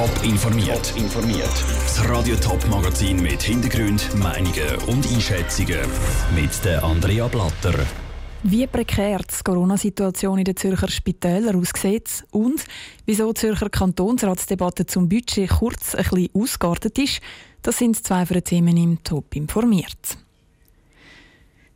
Top 0.00 0.24
informiert. 0.24 0.94
informiert. 0.96 1.52
Das 1.82 2.08
Radio 2.08 2.34
Top 2.36 2.66
Magazin 2.70 3.20
mit 3.20 3.42
Hintergrund, 3.42 4.08
Meinungen 4.16 4.76
und 4.86 5.06
Einschätzungen 5.06 5.78
mit 6.34 6.64
der 6.64 6.82
Andrea 6.82 7.28
Blatter. 7.28 7.74
Wie 8.42 8.66
prekär 8.66 9.18
die 9.18 9.44
Corona-Situation 9.44 10.38
in 10.38 10.46
den 10.46 10.56
Zürcher 10.56 10.88
Spitälern 10.88 11.60
aussieht 11.60 12.24
und 12.30 12.64
wieso 13.04 13.30
die 13.30 13.40
Zürcher 13.40 13.68
Kantonsratsdebatte 13.68 14.86
zum 14.86 15.06
Budget 15.06 15.50
kurz 15.50 15.94
ein 15.94 16.04
bisschen 16.04 16.30
ausgeartet 16.32 16.98
ist, 16.98 17.20
das 17.60 17.76
sind 17.76 18.02
zwei 18.02 18.24
für 18.24 18.40
Themen 18.40 18.78
im 18.78 19.04
Top 19.04 19.36
informiert. 19.36 20.16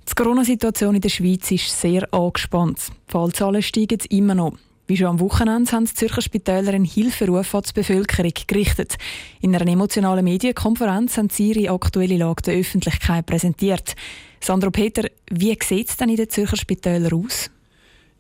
Die 0.09 0.15
Corona-Situation 0.15 0.95
in 0.95 1.03
der 1.03 1.11
Schweiz 1.11 1.51
ist 1.51 1.79
sehr 1.79 2.09
angespannt. 2.15 2.79
Die 3.07 3.13
Fallzahlen 3.13 3.61
steigen 3.61 4.01
immer 4.09 4.35
noch. 4.35 4.55
Wie 4.87 4.99
schon 4.99 5.07
am 5.07 5.21
Wochenende 5.21 5.73
haben 5.73 5.87
die 5.87 5.95
Zürcher 5.95 6.21
Spitäler 6.21 6.75
einen 6.75 6.85
Hilferuf 6.85 7.55
an 7.55 7.63
die 7.67 7.73
Bevölkerung 7.73 8.33
gerichtet. 8.47 8.97
In 9.41 9.57
einer 9.57 9.67
emotionalen 9.67 10.25
Medienkonferenz 10.25 11.17
haben 11.17 11.31
sie 11.31 11.53
ihre 11.53 11.73
aktuelle 11.73 12.19
Lage 12.19 12.43
der 12.43 12.57
Öffentlichkeit 12.57 13.25
präsentiert. 13.25 13.97
Sandro 14.41 14.71
Peter, 14.71 15.09
wie 15.31 15.57
sieht 15.63 15.89
es 15.89 15.97
denn 15.97 16.11
in 16.11 16.17
den 16.17 16.29
Zürcher 16.29 16.59
Spitälern 16.59 17.15
aus? 17.15 17.51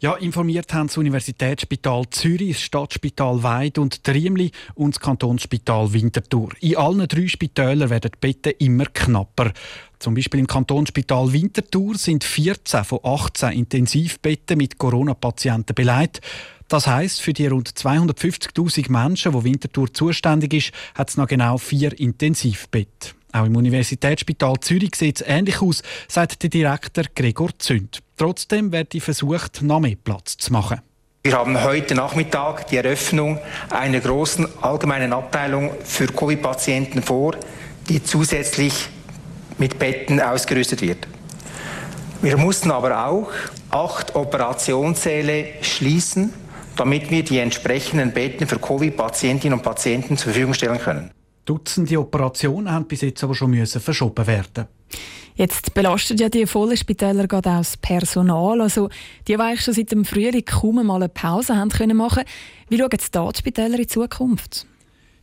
Ja, 0.00 0.14
informiert 0.16 0.72
haben 0.74 0.88
das 0.88 0.96
Universitätsspital 0.98 2.04
Zürich, 2.10 2.56
das 2.56 2.62
Stadtspital 2.62 3.42
Weid 3.42 3.78
und 3.78 4.02
Triemli 4.02 4.50
und 4.74 4.94
das 4.94 5.00
Kantonsspital 5.00 5.92
Winterthur. 5.92 6.50
In 6.60 6.76
allen 6.76 7.08
drei 7.08 7.26
Spitälern 7.26 7.88
werden 7.88 8.10
die 8.14 8.18
Betten 8.20 8.52
immer 8.58 8.86
knapper. 8.86 9.52
Zum 9.98 10.14
Beispiel 10.14 10.40
im 10.40 10.46
Kantonsspital 10.46 11.32
Winterthur 11.32 11.96
sind 11.96 12.24
14 12.24 12.84
von 12.84 12.98
18 13.02 13.52
Intensivbetten 13.52 14.58
mit 14.58 14.76
Corona-Patienten 14.76 15.74
beleidigt. 15.74 16.20
Das 16.68 16.86
heißt, 16.86 17.20
für 17.20 17.32
die 17.32 17.46
rund 17.46 17.70
250.000 17.70 18.90
Menschen, 18.90 19.34
wo 19.34 19.44
Winterthur 19.44 19.92
zuständig 19.92 20.54
ist, 20.54 20.72
hat 20.94 21.10
es 21.10 21.16
noch 21.16 21.26
genau 21.26 21.58
vier 21.58 21.98
Intensivbetten. 21.98 23.12
Auch 23.32 23.46
im 23.46 23.56
Universitätsspital 23.56 24.60
Zürich 24.60 24.94
sieht 24.94 25.20
es 25.20 25.26
ähnlich 25.26 25.60
aus, 25.60 25.82
sagt 26.08 26.42
der 26.42 26.50
Direktor 26.50 27.04
Gregor 27.14 27.50
Zünd. 27.58 28.00
Trotzdem 28.16 28.70
wird 28.70 28.94
versucht, 29.02 29.60
noch 29.62 29.80
mehr 29.80 29.96
Platz 30.02 30.36
zu 30.36 30.52
machen. 30.52 30.80
Wir 31.24 31.36
haben 31.36 31.60
heute 31.64 31.94
Nachmittag 31.94 32.68
die 32.68 32.76
Eröffnung 32.76 33.38
einer 33.70 33.98
großen 33.98 34.46
allgemeinen 34.62 35.12
Abteilung 35.12 35.72
für 35.82 36.06
Covid-Patienten 36.06 37.02
vor, 37.02 37.34
die 37.88 38.04
zusätzlich 38.04 38.88
mit 39.58 39.78
Betten 39.78 40.20
ausgerüstet 40.20 40.82
wird. 40.82 41.08
Wir 42.22 42.36
mussten 42.36 42.70
aber 42.70 43.06
auch 43.06 43.30
acht 43.70 44.14
Operationssäle 44.14 45.54
schließen, 45.62 46.32
damit 46.76 47.10
wir 47.10 47.22
die 47.22 47.38
entsprechenden 47.38 48.12
Betten 48.12 48.46
für 48.46 48.58
Covid-Patientinnen 48.58 49.58
und 49.58 49.64
Patienten 49.64 50.16
zur 50.16 50.32
Verfügung 50.32 50.54
stellen 50.54 50.78
können. 50.78 51.10
Dutzende 51.44 52.00
Operationen 52.00 52.72
haben 52.72 52.86
bis 52.86 53.02
jetzt 53.02 53.22
aber 53.22 53.34
schon 53.34 53.50
müssen 53.50 53.80
verschoben 53.80 54.26
werden. 54.26 54.66
Jetzt 55.36 55.74
belastet 55.74 56.20
ja 56.20 56.28
die 56.28 56.46
vollen 56.46 56.76
Spitäler 56.76 57.26
gerade 57.26 57.50
auch 57.50 57.58
das 57.58 57.76
Personal. 57.76 58.60
Also 58.60 58.88
die, 59.26 59.36
die 59.36 59.56
schon 59.56 59.74
seit 59.74 59.90
dem 59.90 60.04
Frühling 60.04 60.44
kaum 60.44 60.86
mal 60.86 60.96
eine 60.96 61.08
Pause 61.08 61.56
haben 61.56 61.70
können 61.70 61.96
machen. 61.96 62.22
Wie 62.68 62.78
schauen 62.78 62.88
jetzt 62.92 63.14
da 63.14 63.28
die 63.30 63.38
Spitäler 63.38 63.78
in 63.78 63.88
Zukunft? 63.88 64.66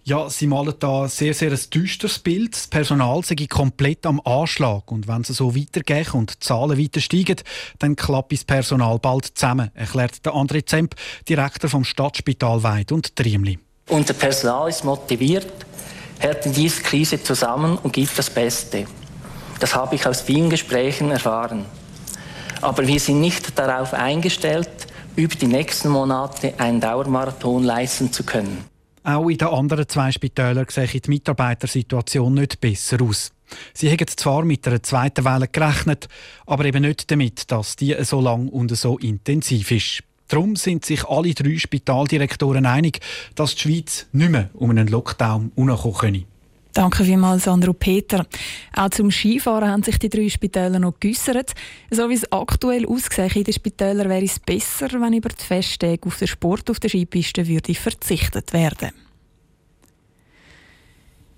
Ja, 0.04 0.30
sie 0.32 0.48
malen 0.48 0.74
da 0.80 1.08
sehr, 1.08 1.36
sehr 1.36 1.52
ein 1.52 1.60
düsteres 1.72 2.18
Bild. 2.18 2.56
Das 2.56 2.66
Personal 2.66 3.24
sei 3.24 3.36
komplett 3.48 4.08
am 4.08 4.20
Anschlag. 4.26 4.92
Und 4.92 5.08
wenn 5.08 5.22
es 5.22 5.28
so 5.28 5.56
weitergeht 5.56 6.16
und 6.16 6.34
die 6.34 6.40
Zahlen 6.40 6.80
weiter 6.80 7.00
steigen, 7.00 7.36
dann 7.78 7.96
klappt 7.96 8.32
das 8.32 8.44
Personal 8.44 8.98
bald 8.98 9.38
zusammen, 9.38 9.70
erklärt 9.76 10.26
der 10.26 10.34
André 10.34 10.66
Zemp, 10.66 10.96
Direktor 11.30 11.70
vom 11.70 11.84
Stadtspital 11.84 12.64
Weid 12.64 12.92
und 12.92 13.16
Triemli. 13.16 13.60
Unser 13.90 14.16
Personal 14.16 14.70
ist 14.70 14.84
motiviert, 14.84 15.54
hält 16.18 16.48
in 16.48 16.54
dieser 16.54 16.82
Krise 16.82 17.22
zusammen 17.22 17.78
und 17.78 17.94
gibt 17.94 18.18
das 18.18 18.30
Beste. 18.32 18.88
Das 19.60 19.76
habe 19.76 19.94
ich 19.94 20.08
aus 20.08 20.22
vielen 20.22 20.50
Gesprächen 20.50 21.12
erfahren. 21.12 21.66
Aber 22.62 22.88
wir 22.88 23.00
sind 23.00 23.22
nicht 23.22 23.58
darauf 23.58 23.94
eingestellt, 23.94 24.70
über 25.16 25.36
die 25.36 25.48
nächsten 25.48 25.90
Monate 25.90 26.56
einen 26.58 26.80
Dauermarathon 26.80 27.64
leisten 27.64 28.12
zu 28.12 28.24
können. 28.24 28.71
Auch 29.04 29.30
in 29.30 29.38
den 29.38 29.48
anderen 29.48 29.88
zwei 29.88 30.12
Spitälern 30.12 30.68
sieht 30.70 31.08
die 31.08 31.10
Mitarbeitersituation 31.10 32.34
nicht 32.34 32.62
besser 32.62 33.02
aus. 33.02 33.32
Sie 33.74 33.92
haben 33.92 34.08
zwar 34.08 34.46
mit 34.46 34.68
einer 34.68 34.84
zweiten 34.84 35.26
Welle 35.26 35.48
gerechnet, 35.48 36.08
aber 36.46 36.66
eben 36.66 36.84
nicht 36.84 37.10
damit, 37.10 37.52
dass 37.52 37.76
die 37.76 37.96
so 38.04 38.22
lang 38.22 38.48
und 38.48 38.76
so 38.76 38.98
intensiv 38.98 39.72
ist. 39.72 40.04
Darum 40.28 40.56
sind 40.56 40.86
sich 40.86 41.04
alle 41.06 41.34
drei 41.34 41.58
Spitaldirektoren 41.58 42.66
einig, 42.66 43.00
dass 43.36 43.56
die 43.56 43.62
Schweiz 43.62 44.08
nicht 44.14 44.32
mehr 44.32 44.50
um 44.54 44.70
einen 44.70 44.88
Lockdown 44.88 45.52
herumkommen 45.58 45.94
könne. 45.94 46.31
Danke 46.74 47.04
vielmals, 47.04 47.44
Sandro 47.44 47.74
Peter. 47.74 48.26
Auch 48.76 48.90
zum 48.90 49.12
Skifahren 49.12 49.70
haben 49.70 49.84
sich 49.84 50.00
die 50.00 50.10
drei 50.10 50.30
Spitäler 50.30 50.80
noch 50.80 51.00
geäussert. 51.00 51.52
So 51.90 52.10
wie 52.10 52.14
es 52.14 52.32
aktuell 52.32 52.86
aussieht 52.86 53.36
in 53.36 53.44
den 53.44 53.54
Spitälern, 53.54 54.10
wäre 54.10 54.24
es 54.24 54.40
besser, 54.40 54.88
wenn 55.02 55.14
über 55.14 55.30
die 55.30 55.44
Festtage 55.44 56.06
auf 56.06 56.18
den 56.18 56.28
Sport 56.28 56.70
auf 56.70 56.80
der 56.80 56.90
Skipiste 56.90 57.48
würde 57.48 57.76
verzichtet 57.76 58.54
werden 58.54 58.92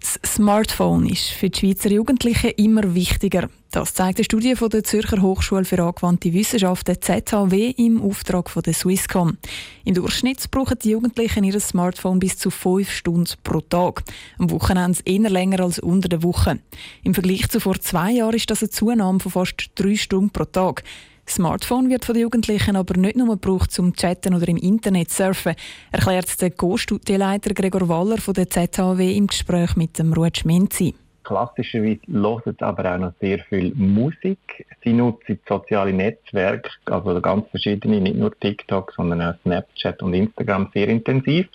das 0.03 0.19
Smartphone 0.36 1.08
ist 1.08 1.30
für 1.30 1.50
die 1.50 1.58
Schweizer 1.58 1.90
Jugendlichen 1.90 2.52
immer 2.58 2.94
wichtiger. 2.94 3.50
Das 3.72 3.94
zeigt 3.94 4.19
eine 4.19 4.25
Studie 4.25 4.56
von 4.58 4.69
der 4.69 4.84
Zürcher 4.84 5.22
Hochschule 5.22 5.64
für 5.64 5.81
angewandte 5.81 6.34
Wissenschaften 6.34 7.02
ZHW 7.02 7.69
im 7.78 8.02
Auftrag 8.02 8.50
von 8.50 8.64
der 8.64 8.74
Swisscom. 8.74 9.38
Im 9.86 9.94
Durchschnitt 9.94 10.52
brauchen 10.52 10.78
die 10.80 10.90
Jugendlichen 10.90 11.46
ihr 11.46 11.58
Smartphone 11.59 12.19
bis 12.19 12.38
zu 12.38 12.52
fünf 12.52 12.91
Stunden 12.91 13.34
pro 13.44 13.62
Tag. 13.62 14.03
Am 14.40 14.52
Wochenende 14.52 15.00
eher 15.06 15.30
länger 15.30 15.62
als 15.62 15.80
unter 15.80 16.09
der 16.09 16.22
Woche. 16.22 16.59
Im 17.03 17.14
Vergleich 17.14 17.47
zu 17.47 17.62
vor 17.62 17.80
zwei 17.80 18.12
Jahren 18.12 18.35
ist 18.35 18.52
das 18.52 18.62
eine 18.62 18.72
Zunahme 18.72 19.22
von 19.22 19.31
fast 19.31 19.72
drei 19.75 19.96
Stunden 19.96 20.31
pro 20.31 20.44
Tag. 20.44 20.84
Smartphone 21.28 21.89
wird 21.89 22.06
von 22.06 22.13
den 22.13 22.23
Jugendlichen 22.23 22.75
aber 22.75 22.97
nicht 22.97 23.16
nur 23.16 23.29
gebraucht 23.29 23.72
zum 23.72 23.94
Chatten 23.94 24.35
oder 24.35 24.47
im 24.47 24.57
Internet 24.57 25.09
surfen, 25.09 25.56
erklärt 25.91 26.41
der 26.41 26.51
Co-Studienleiter 26.51 27.53
Gregor 27.53 27.88
Waller 27.88 28.17
von 28.17 28.34
der 28.34 28.50
ZHW 28.50 29.16
im 29.16 29.28
Gespräch 29.28 29.75
mit 29.75 29.97
dem 29.97 30.13
Ruud 30.13 30.41
Menzi. 30.45 30.95
Klassischerweise 31.23 32.01
hören 32.07 32.56
aber 32.59 32.94
auch 32.94 33.00
noch 33.00 33.13
sehr 33.22 33.39
viel 33.39 33.73
Musik. 33.75 34.66
Sie 34.84 34.91
nutzen 34.91 35.39
soziale 35.47 35.94
Netzwerke, 35.94 36.69
also 36.85 37.22
ganz 37.22 37.47
verschiedene, 37.50 38.01
nicht 38.01 38.17
nur 38.17 38.38
TikTok, 38.38 38.91
sondern 38.95 39.22
auch 39.22 39.35
Snapchat 39.44 40.03
und 40.03 40.13
Instagram 40.13 40.69
sehr 40.73 40.90
intensiv. 40.90 41.47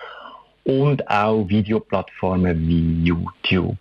Und 0.65 1.09
auch 1.09 1.49
Videoplattformen 1.49 2.67
wie 2.67 3.05
YouTube. 3.05 3.77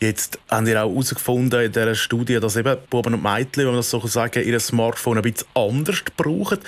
Jetzt 0.00 0.38
haben 0.48 0.66
wir 0.66 0.84
auch 0.84 0.90
herausgefunden 0.90 1.60
in 1.60 1.72
dieser 1.72 1.94
Studie, 1.96 2.38
dass 2.38 2.56
eben 2.56 2.76
Buben 2.88 3.14
und 3.14 3.22
Mädchen, 3.22 3.64
wenn 3.64 3.66
man 3.66 3.76
das 3.76 3.90
so 3.90 3.98
sagen, 4.06 4.44
ihr 4.46 4.60
Smartphone 4.60 5.18
ein 5.18 5.22
bisschen 5.22 5.48
anders 5.54 6.04
brauchen. 6.16 6.58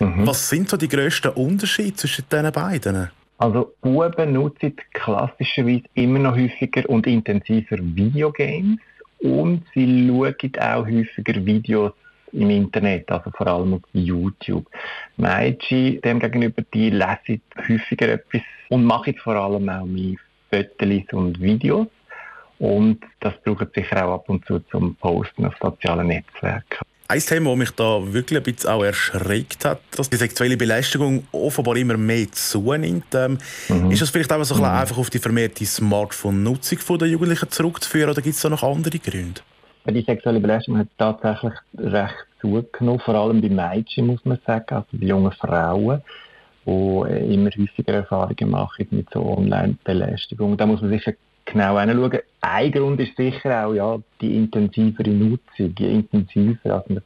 Mhm. 0.00 0.26
Was 0.26 0.48
sind 0.48 0.68
so 0.68 0.76
die 0.76 0.88
grössten 0.88 1.28
Unterschiede 1.28 1.94
zwischen 1.94 2.24
diesen 2.30 2.50
beiden? 2.50 3.10
Also 3.38 3.72
Buben 3.80 4.32
nutzen 4.32 4.74
klassischerweise 4.94 5.84
immer 5.94 6.18
noch 6.18 6.36
häufiger 6.36 6.88
und 6.88 7.06
intensiver 7.06 7.78
Videogames 7.78 8.78
und 9.20 9.62
sie 9.74 10.08
schauen 10.08 10.52
auch 10.60 10.86
häufiger 10.86 11.46
Videos 11.46 11.92
im 12.32 12.50
Internet, 12.50 13.10
also 13.10 13.30
vor 13.30 13.46
allem 13.46 13.74
auf 13.74 13.82
YouTube. 13.92 14.66
Mädchen 15.16 16.00
demgegenüber, 16.00 16.62
die 16.74 16.90
lesen 16.90 17.42
häufiger 17.68 18.08
etwas 18.08 18.42
und 18.70 18.84
machen 18.84 19.14
vor 19.22 19.36
allem 19.36 19.68
auch 19.68 19.84
mehr 19.84 20.16
Fotos 20.50 21.12
und 21.12 21.40
Videos. 21.40 21.86
Und 22.62 23.00
das 23.18 23.34
braucht 23.42 23.74
sicher 23.74 24.06
auch 24.06 24.14
ab 24.14 24.28
und 24.28 24.46
zu 24.46 24.60
zum 24.70 24.94
Posten 24.94 25.44
auf 25.44 25.54
sozialen 25.60 26.06
Netzwerken. 26.06 26.78
Ein 27.08 27.18
Thema, 27.18 27.50
das 27.50 27.58
mich 27.58 27.70
da 27.72 28.12
wirklich 28.12 28.38
ein 28.38 28.44
bisschen 28.44 28.70
auch 28.70 28.84
erschreckt 28.84 29.64
hat, 29.64 29.80
dass 29.96 30.08
die 30.08 30.16
sexuelle 30.16 30.56
Belästigung 30.56 31.26
offenbar 31.32 31.74
immer 31.76 31.96
mehr 31.96 32.30
zunimmt. 32.30 33.12
Ähm, 33.14 33.38
mhm. 33.68 33.90
Ist 33.90 34.02
das 34.02 34.10
vielleicht 34.10 34.32
auch 34.32 34.44
so 34.44 34.54
mhm. 34.54 34.62
einfach 34.62 34.96
auf 34.96 35.10
die 35.10 35.18
vermehrte 35.18 35.66
Smartphone-Nutzung 35.66 36.98
der 36.98 37.08
Jugendlichen 37.08 37.50
zurückzuführen 37.50 38.10
oder 38.10 38.22
gibt 38.22 38.36
es 38.36 38.42
da 38.42 38.48
noch 38.48 38.62
andere 38.62 38.96
Gründe? 39.00 39.40
Die 39.88 40.02
sexuelle 40.02 40.38
Belästigung 40.38 40.78
hat 40.78 40.88
tatsächlich 40.96 41.54
recht 41.76 42.14
zugenommen, 42.40 43.00
vor 43.00 43.16
allem 43.16 43.40
bei 43.40 43.48
Mädchen, 43.48 44.06
muss 44.06 44.24
man 44.24 44.38
sagen, 44.46 44.72
also 44.72 44.86
bei 44.92 45.06
jungen 45.06 45.32
Frauen, 45.32 46.00
die 46.64 47.34
immer 47.34 47.50
häufiger 47.50 47.94
Erfahrungen 47.94 48.50
machen 48.50 48.86
mit 48.92 49.08
so 49.12 49.20
Online-Belästigung. 49.36 50.56
Da 50.56 50.64
muss 50.64 50.80
man 50.80 50.90
sicher 50.90 51.14
genau 51.52 51.78
hinschauen. 51.78 52.20
Ein 52.40 52.72
Grund 52.72 53.00
ist 53.00 53.16
sicher 53.16 53.66
auch 53.66 53.74
ja, 53.74 53.98
die 54.20 54.36
intensivere 54.36 55.10
Nutzung. 55.10 55.74
Je 55.78 55.92
intensiver 55.92 56.74
also 56.74 56.94
man 56.94 57.02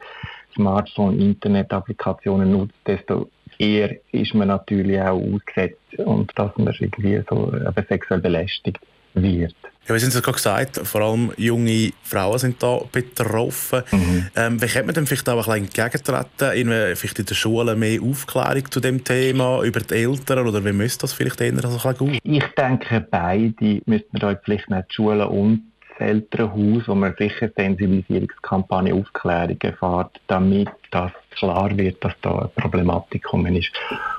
Smartphone, 0.55 1.21
Internet-Applikationen 1.21 2.51
nutzt, 2.51 2.75
desto 2.87 3.29
eher 3.59 3.97
ist 4.13 4.35
man 4.35 4.49
natürlich 4.49 5.01
auch 5.01 5.21
ausgesetzt 5.21 5.99
und 5.99 6.31
dass 6.37 6.57
man 6.57 6.75
irgendwie 6.81 7.23
so 7.29 7.53
sexuell 7.89 8.21
belästigt 8.21 8.79
wird. 9.15 9.55
Ja, 9.89 9.95
wir 9.95 10.01
sind 10.01 10.13
es 10.13 10.21
gerade 10.21 10.37
gesagt, 10.37 10.81
vor 10.83 11.01
allem 11.01 11.33
junge 11.37 11.93
Frauen 12.03 12.39
sind 12.39 12.61
da 12.61 12.81
betroffen. 12.91 13.83
Mhm. 13.93 14.27
Ähm, 14.35 14.61
wie 14.61 14.67
könnte 14.67 14.87
man 14.87 14.95
denn 14.95 15.07
vielleicht 15.07 15.29
auch 15.29 15.47
ein 15.49 15.63
bisschen 15.63 15.85
entgegentreten? 15.85 16.59
Ihnen 16.59 16.97
vielleicht 16.97 17.19
in 17.21 17.27
den 17.27 17.35
Schulen 17.37 17.79
mehr 17.79 18.03
Aufklärung 18.03 18.69
zu 18.69 18.81
dem 18.81 19.05
Thema, 19.05 19.63
über 19.63 19.79
die 19.79 19.95
Eltern 19.95 20.47
oder 20.47 20.65
wie 20.65 20.73
müsste 20.73 21.03
das 21.03 21.13
vielleicht 21.13 21.41
eher 21.41 21.57
so 21.61 21.69
ein 21.69 21.95
bisschen 21.95 22.21
Ich 22.25 22.45
denke, 22.59 23.07
beide 23.09 23.81
müssten 23.87 24.19
da 24.19 24.37
vielleicht 24.43 24.69
nicht 24.69 24.89
die 24.91 24.95
Schulen 24.95 25.29
und 25.29 25.73
Elternhaus, 25.99 26.87
wo 26.87 26.95
man 26.95 27.15
sicher 27.19 27.51
Sensibilisierungskampagne, 27.57 28.95
Aufklärung 28.95 29.59
erfährt, 29.61 30.21
damit 30.27 30.69
das 30.91 31.13
klar 31.31 31.77
wird, 31.77 32.03
dass 32.05 32.15
da 32.23 32.39
eine 32.39 32.49
Problematik 32.49 33.23
gekommen 33.23 33.57
ist 33.57 33.73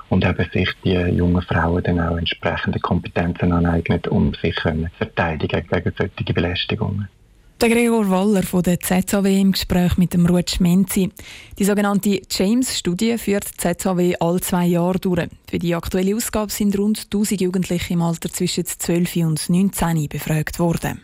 und 0.08 0.24
eben 0.24 0.50
sich 0.52 0.70
die 0.84 0.92
jungen 0.92 1.42
Frauen 1.42 1.82
dann 1.82 2.00
auch 2.00 2.16
entsprechende 2.16 2.80
Kompetenzen 2.80 3.52
aneignen, 3.52 4.00
um 4.08 4.34
sich 4.34 4.54
zu 4.56 4.88
verteidigen 4.98 5.66
gegen 5.68 5.92
solche 5.96 6.34
Belästigungen. 6.34 7.08
Der 7.60 7.70
Gregor 7.70 8.08
Waller 8.08 8.44
von 8.44 8.62
der 8.62 8.78
ZHW 8.78 9.40
im 9.40 9.50
Gespräch 9.50 9.96
mit 9.98 10.14
dem 10.14 10.26
Ruth 10.26 10.60
Menzi. 10.60 11.10
Die 11.58 11.64
sogenannte 11.64 12.22
James-Studie 12.30 13.18
führt 13.18 13.50
die 13.50 13.56
ZHW 13.56 14.14
alle 14.20 14.40
zwei 14.40 14.66
Jahre 14.66 15.00
durch. 15.00 15.28
Für 15.50 15.58
die 15.58 15.74
aktuelle 15.74 16.14
Ausgabe 16.14 16.52
sind 16.52 16.78
rund 16.78 17.06
1000 17.06 17.40
Jugendliche 17.40 17.94
im 17.94 18.02
Alter 18.02 18.28
zwischen 18.28 18.64
12 18.64 19.16
und 19.16 19.50
19 19.50 20.08
befragt 20.08 20.60
worden. 20.60 21.00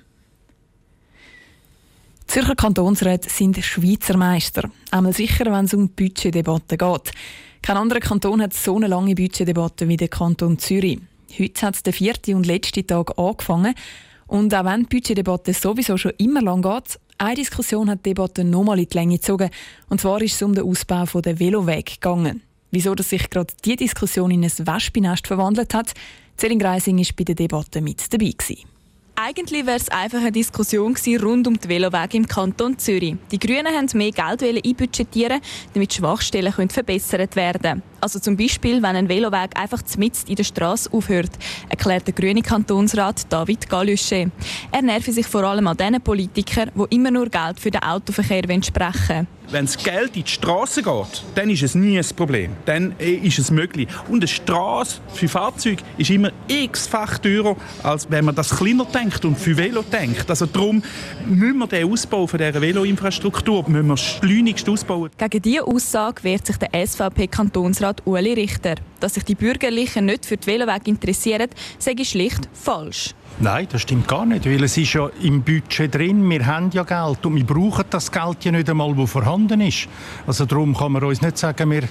Zürcher 2.34 2.56
Kantonsräte 2.56 3.30
sind 3.30 3.64
Schweizer 3.64 4.16
Meister. 4.16 4.68
Einmal 4.90 5.12
sicher, 5.12 5.44
wenn 5.52 5.66
es 5.66 5.74
um 5.74 5.90
Budgetdebatten 5.90 6.78
geht. 6.78 7.12
Kein 7.62 7.76
anderer 7.76 8.00
Kanton 8.00 8.42
hat 8.42 8.52
so 8.52 8.74
eine 8.74 8.88
lange 8.88 9.14
Budgetdebatte 9.14 9.86
wie 9.86 9.96
der 9.96 10.08
Kanton 10.08 10.58
Zürich. 10.58 10.98
Heute 11.38 11.64
hat 11.64 11.86
der 11.86 11.92
vierte 11.92 12.34
und 12.34 12.44
letzte 12.44 12.84
Tag 12.84 13.16
angefangen. 13.16 13.76
Und 14.26 14.52
auch 14.52 14.64
wenn 14.64 14.80
die 14.80 14.96
Budgetdebatte 14.96 15.52
sowieso 15.52 15.96
schon 15.96 16.10
immer 16.18 16.42
lang 16.42 16.62
geht, 16.62 16.98
eine 17.18 17.36
Diskussion 17.36 17.88
hat 17.88 18.00
die 18.04 18.10
Debatte 18.10 18.42
nochmal 18.42 18.80
in 18.80 18.88
die 18.88 18.98
Länge 18.98 19.18
gezogen. 19.18 19.50
Und 19.88 20.00
zwar 20.00 20.20
ist 20.20 20.34
es 20.34 20.42
um 20.42 20.56
den 20.56 20.64
Ausbau 20.64 21.20
der 21.20 21.38
Veloweg 21.38 21.86
gegangen. 21.86 22.42
Wieso 22.72 22.96
dass 22.96 23.10
sich 23.10 23.30
gerade 23.30 23.54
diese 23.64 23.76
Diskussion 23.76 24.32
in 24.32 24.42
ein 24.42 24.50
Wespennest 24.50 25.28
verwandelt 25.28 25.72
hat, 25.72 25.94
Celine 26.36 26.60
Greising 26.60 26.98
war 26.98 27.06
bei 27.16 27.22
der 27.22 27.36
Debatte 27.36 27.80
mit 27.80 28.12
dabei. 28.12 28.32
Gewesen. 28.36 28.73
Eigentlich 29.16 29.64
wäre 29.64 29.76
es 29.76 29.88
einfach 29.90 30.18
eine 30.18 30.32
Diskussion 30.32 30.96
rund 31.22 31.46
um 31.46 31.58
die 31.58 31.68
Velowege 31.68 32.16
im 32.16 32.26
Kanton 32.26 32.76
Zürich. 32.76 33.14
Die 33.30 33.38
Grünen 33.38 33.68
haben 33.68 33.86
mehr 33.94 34.10
Geld 34.10 34.42
einbudgetieren, 34.42 35.40
damit 35.72 35.94
Schwachstellen 35.94 36.52
verbessert 36.68 37.36
werden 37.36 37.62
können. 37.62 37.82
Also 38.04 38.18
zum 38.18 38.36
Beispiel, 38.36 38.82
wenn 38.82 38.96
ein 38.96 39.08
Veloweg 39.08 39.56
einfach 39.56 39.80
mitten 39.96 40.28
in 40.28 40.36
der 40.36 40.44
Straße 40.44 40.92
aufhört, 40.92 41.30
erklärt 41.70 42.06
der 42.06 42.12
grüne 42.12 42.42
Kantonsrat 42.42 43.32
David 43.32 43.66
Galüsche. 43.70 44.30
Er 44.70 44.82
nervt 44.82 45.10
sich 45.10 45.26
vor 45.26 45.44
allem 45.44 45.66
an 45.68 45.78
den 45.78 46.02
Politikern, 46.02 46.70
die 46.74 46.96
immer 46.96 47.10
nur 47.10 47.30
Geld 47.30 47.58
für 47.58 47.70
den 47.70 47.82
Autoverkehr 47.82 48.42
sprechen 48.62 49.08
wollen. 49.08 49.26
Wenn 49.50 49.66
das 49.66 49.76
Geld 49.76 50.16
in 50.16 50.24
die 50.24 50.30
Straße 50.30 50.82
geht, 50.82 51.22
dann 51.34 51.50
ist 51.50 51.62
es 51.62 51.74
nie 51.74 51.98
ein 51.98 52.04
Problem. 52.16 52.52
Dann 52.64 52.94
äh, 52.98 53.12
ist 53.12 53.38
es 53.38 53.50
möglich. 53.50 53.88
Und 54.08 54.16
eine 54.16 54.26
Straße 54.26 55.00
für 55.12 55.28
Fahrzeuge 55.28 55.82
ist 55.98 56.10
immer 56.10 56.30
x-fach 56.48 57.18
teurer, 57.18 57.54
als 57.82 58.10
wenn 58.10 58.24
man 58.24 58.34
das 58.34 58.56
kleiner 58.56 58.86
denkt 58.86 59.24
und 59.24 59.38
für 59.38 59.56
Velo 59.56 59.82
denkt. 59.82 60.30
Also 60.30 60.46
darum 60.46 60.82
müssen 61.26 61.58
wir 61.58 61.66
den 61.66 61.90
Ausbau 61.90 62.26
von 62.26 62.38
dieser 62.38 62.60
Veloinfrastruktur 62.60 63.68
müssen 63.68 63.86
wir 63.86 63.96
schleunigst 63.96 64.68
ausbauen. 64.68 65.10
Gegen 65.18 65.42
diese 65.42 65.66
Aussage 65.66 66.24
wehrt 66.24 66.46
sich 66.46 66.56
der 66.56 66.70
SVP-Kantonsrat 66.86 67.93
Uli 68.04 68.32
Richter. 68.34 68.76
Dass 69.00 69.14
sich 69.14 69.24
die 69.24 69.34
Bürgerlichen 69.34 70.06
nicht 70.06 70.26
für 70.26 70.36
die 70.36 70.46
Velowege 70.46 70.90
interessieren, 70.90 71.48
sage 71.78 72.02
ich 72.02 72.10
schlicht 72.10 72.48
falsch. 72.52 73.14
Nein, 73.40 73.66
das 73.70 73.82
stimmt 73.82 74.06
gar 74.06 74.24
nicht, 74.24 74.46
weil 74.46 74.62
es 74.62 74.76
ist 74.76 74.92
ja 74.92 75.10
im 75.20 75.42
Budget 75.42 75.92
drin, 75.92 76.30
wir 76.30 76.46
haben 76.46 76.70
ja 76.72 76.84
Geld 76.84 77.26
und 77.26 77.34
wir 77.34 77.44
brauchen 77.44 77.84
das 77.90 78.12
Geld 78.12 78.44
ja 78.44 78.52
nicht 78.52 78.70
einmal, 78.70 78.94
das 78.94 79.10
vorhanden 79.10 79.60
ist. 79.60 79.88
Also 80.24 80.44
darum 80.44 80.76
kann 80.76 80.92
man 80.92 81.02
uns 81.02 81.20
nicht 81.20 81.36
sagen, 81.36 81.68
wir 81.70 81.82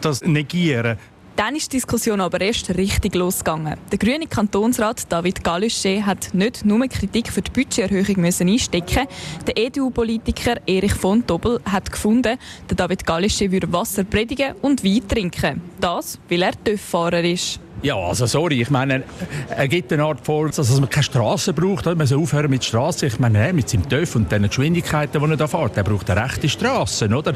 das 0.00 0.22
negieren. 0.22 0.98
Dann 1.36 1.54
ist 1.54 1.70
die 1.70 1.76
Diskussion 1.76 2.22
aber 2.22 2.40
erst 2.40 2.70
richtig 2.70 3.14
losgegangen. 3.14 3.76
Der 3.92 3.98
grüne 3.98 4.26
Kantonsrat 4.26 5.12
David 5.12 5.44
Galuschet 5.44 6.06
hat 6.06 6.32
nicht 6.32 6.64
nur 6.64 6.88
Kritik 6.88 7.28
für 7.28 7.42
die 7.42 7.50
Budgeterhöhung 7.50 8.22
müssen 8.22 8.48
einstecken. 8.48 9.06
Der 9.46 9.58
EDU-Politiker 9.58 10.56
Erich 10.66 10.94
von 10.94 11.26
Dobbel 11.26 11.60
hat 11.70 11.92
gefunden, 11.92 12.38
der 12.70 12.76
David 12.76 13.04
Galuschet 13.04 13.52
würde 13.52 13.70
Wasser 13.70 14.04
predigen 14.04 14.54
und 14.62 14.82
Wein 14.82 15.06
trinken. 15.06 15.60
Das, 15.78 16.18
weil 16.30 16.40
er 16.40 16.52
TÜV-Fahrer 16.64 17.22
ist. 17.22 17.60
Ja, 17.82 17.96
also 17.96 18.26
sorry, 18.26 18.62
ich 18.62 18.70
meine, 18.70 19.04
er 19.48 19.68
gibt 19.68 19.92
eine 19.92 20.04
Art 20.04 20.24
vor, 20.24 20.48
dass 20.48 20.80
man 20.80 20.88
keine 20.88 21.04
Straße 21.04 21.52
braucht, 21.52 21.84
man 21.84 22.06
soll 22.06 22.20
aufhören 22.20 22.50
mit 22.50 22.64
Straße. 22.64 23.06
Ich 23.06 23.18
meine, 23.18 23.52
mit 23.52 23.68
seinem 23.68 23.88
TÜV 23.88 24.16
und 24.16 24.32
den 24.32 24.44
Geschwindigkeiten, 24.44 25.20
die 25.22 25.30
er 25.30 25.36
da 25.36 25.46
fährt, 25.46 25.76
er 25.76 25.84
braucht 25.84 26.10
eine 26.10 26.24
rechte 26.24 26.48
Straße, 26.48 27.06
oder? 27.08 27.34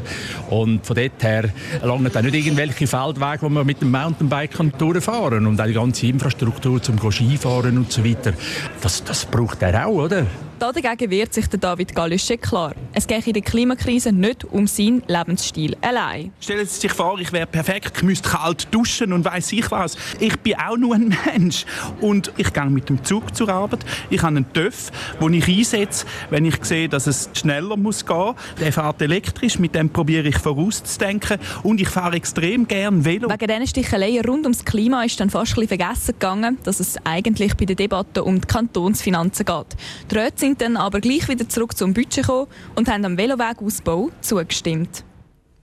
Und 0.49 0.85
von 0.85 0.95
dort 0.95 1.23
her 1.23 1.49
langen 1.83 2.11
dann 2.11 2.25
nicht 2.25 2.35
irgendwelche 2.35 2.87
Feldwege, 2.87 3.41
wo 3.41 3.49
man 3.49 3.65
mit 3.65 3.81
dem 3.81 3.91
Mountainbike 3.91 4.51
kann 4.51 4.73
durchfahren 4.77 5.45
und 5.45 5.61
auch 5.61 5.65
die 5.65 5.73
ganze 5.73 6.07
Infrastruktur 6.07 6.81
zum 6.81 6.99
Skifahren 7.11 7.77
und 7.77 7.91
so 7.91 8.03
weiter. 8.03 8.33
Das, 8.81 9.03
das 9.03 9.25
braucht 9.25 9.61
er 9.61 9.87
auch, 9.87 9.91
oder? 9.91 10.25
Dagegen 10.61 11.09
wehrt 11.09 11.33
sich 11.33 11.47
der 11.47 11.57
David 11.57 11.95
Gallische 11.95 12.37
klar. 12.37 12.75
Es 12.93 13.07
geht 13.07 13.25
in 13.25 13.33
der 13.33 13.41
Klimakrise 13.41 14.11
nicht 14.11 14.43
um 14.43 14.67
seinen 14.67 15.01
Lebensstil 15.07 15.75
allein. 15.81 16.31
Stellen 16.39 16.67
Sie 16.67 16.81
sich 16.81 16.91
vor, 16.91 17.19
ich 17.19 17.33
wäre 17.33 17.47
perfekt, 17.47 17.93
ich 17.97 18.03
müsste 18.03 18.29
kalt 18.29 18.67
duschen 18.69 19.11
und 19.11 19.25
weiß 19.25 19.53
ich 19.53 19.71
was. 19.71 19.97
Ich 20.19 20.39
bin 20.41 20.53
auch 20.59 20.77
nur 20.77 20.93
ein 20.93 21.17
Mensch. 21.25 21.65
Und 21.99 22.31
ich 22.37 22.53
gehe 22.53 22.65
mit 22.65 22.89
dem 22.89 23.03
Zug 23.03 23.35
zur 23.35 23.49
Arbeit. 23.49 23.79
Ich 24.11 24.21
habe 24.21 24.37
einen 24.37 24.53
TÜV, 24.53 24.91
den 25.19 25.33
ich 25.33 25.47
einsetze, 25.47 26.05
wenn 26.29 26.45
ich 26.45 26.63
sehe, 26.63 26.87
dass 26.87 27.07
es 27.07 27.31
schneller 27.33 27.75
muss 27.75 28.05
gehen. 28.05 28.35
Der 28.59 28.71
fährt 28.71 29.01
elektrisch, 29.01 29.57
mit 29.57 29.73
dem 29.73 29.89
probiere 29.89 30.27
ich 30.27 30.37
vorauszudenken. 30.37 31.39
Und 31.63 31.81
ich 31.81 31.89
fahre 31.89 32.17
extrem 32.17 32.67
gern 32.67 33.03
Velo. 33.03 33.31
Wegen 33.31 33.47
diesen 33.47 33.65
Sticheleien 33.65 34.23
rund 34.25 34.43
ums 34.43 34.63
Klima 34.63 35.05
ist 35.05 35.19
dann 35.19 35.31
fast 35.31 35.57
ein 35.57 35.67
vergessen 35.67 36.11
gegangen, 36.11 36.59
dass 36.65 36.79
es 36.79 36.97
eigentlich 37.03 37.57
bei 37.57 37.65
der 37.65 37.75
Debatte 37.75 38.23
um 38.23 38.39
die 38.39 38.47
Kantonsfinanzen 38.47 39.47
geht. 39.47 39.65
Die 40.11 40.15
sind 40.51 40.61
dann 40.61 40.75
aber 40.75 40.99
gleich 40.99 41.29
wieder 41.29 41.47
zurück 41.47 41.77
zum 41.77 41.93
Budget 41.93 42.25
gekommen 42.25 42.47
und 42.75 42.89
haben 42.89 43.05
am 43.05 43.17
Velowegausbau 43.17 44.09
zugestimmt. 44.19 45.05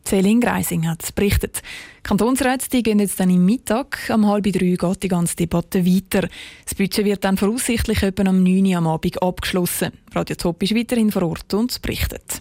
Céline 0.07 0.41
Greising 0.41 0.89
hat 0.89 1.15
berichtet. 1.15 1.61
Kantonsräte 2.03 2.83
gehen 2.83 2.99
jetzt 2.99 3.21
dann 3.21 3.29
im 3.29 3.45
Mittag. 3.45 4.09
Am 4.09 4.27
halb 4.27 4.45
drei 4.45 4.77
geht 4.77 5.03
die 5.03 5.09
ganze 5.09 5.37
Debatte 5.37 5.85
weiter. 5.85 6.29
Das 6.65 6.75
Budget 6.75 7.05
wird 7.05 7.25
dann 7.25 7.37
voraussichtlich 7.37 8.03
etwa 8.03 8.23
am 8.23 8.43
9 8.43 8.65
Uhr 8.65 8.77
am 8.79 8.87
Abend 8.87 9.23
abgeschlossen. 9.23 9.93
Radio 10.15 10.37
Top 10.37 10.63
ist 10.63 10.75
weiterhin 10.75 11.13
vor 11.13 11.25
Ort 11.25 11.53
und 11.53 11.83
berichtet. 11.83 12.41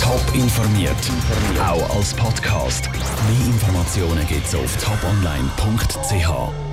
Top 0.00 0.24
informiert, 0.34 0.96
auch 1.62 1.96
als 1.96 2.14
Podcast. 2.14 2.88
Mehr 2.88 3.46
Informationen 3.48 4.26
gibt 4.26 4.46
es 4.46 4.54
auf 4.54 4.74
toponline.ch. 4.82 6.69